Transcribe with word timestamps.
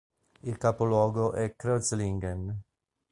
Il 0.41 0.57
capoluogo 0.57 1.33
è 1.33 1.55
Kreuzlingen. 1.55 2.59